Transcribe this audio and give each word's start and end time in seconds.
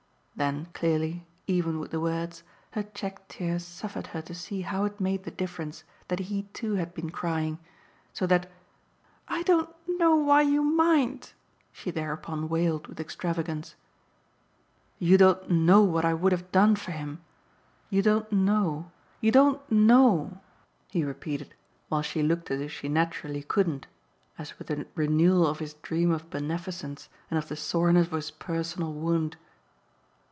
Then 0.33 0.69
clearly, 0.73 1.27
even 1.45 1.77
with 1.77 1.91
the 1.91 1.99
words, 1.99 2.41
her 2.71 2.81
checked 2.81 3.29
tears 3.29 3.63
suffered 3.63 4.07
her 4.07 4.23
to 4.23 4.33
see 4.33 4.61
how 4.61 4.85
it 4.85 4.99
made 4.99 5.23
the 5.23 5.29
difference 5.29 5.83
that 6.07 6.17
he 6.17 6.43
too 6.51 6.73
had 6.75 6.95
been 6.95 7.11
crying; 7.11 7.59
so 8.11 8.25
that 8.25 8.49
"I 9.27 9.43
don't 9.43 9.69
know 9.99 10.15
why 10.15 10.41
you 10.41 10.63
mind!" 10.63 11.33
she 11.71 11.91
thereupon 11.91 12.49
wailed 12.49 12.87
with 12.87 12.99
extravagance. 12.99 13.75
"You 14.97 15.15
don't 15.15 15.47
know 15.51 15.83
what 15.83 16.05
I 16.05 16.15
would 16.15 16.31
have 16.31 16.51
done 16.51 16.75
for 16.75 16.89
him. 16.91 17.21
You 17.91 18.01
don't 18.01 18.31
know, 18.31 18.89
you 19.19 19.31
don't 19.31 19.61
know!" 19.71 20.41
he 20.89 21.03
repeated 21.03 21.53
while 21.87 22.01
she 22.01 22.23
looked 22.23 22.49
as 22.49 22.61
if 22.61 22.71
she 22.71 22.89
naturally 22.89 23.43
couldn't 23.43 23.85
as 24.39 24.57
with 24.57 24.71
a 24.71 24.87
renewal 24.95 25.45
of 25.45 25.59
his 25.59 25.75
dream 25.75 26.09
of 26.09 26.31
beneficence 26.31 27.09
and 27.29 27.37
of 27.37 27.47
the 27.47 27.55
soreness 27.55 28.07
of 28.07 28.13
his 28.13 28.31
personal 28.31 28.91
wound. 28.91 29.37